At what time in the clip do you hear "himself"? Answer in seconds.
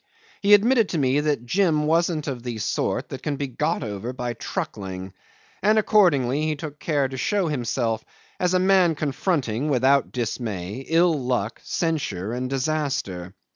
7.49-8.03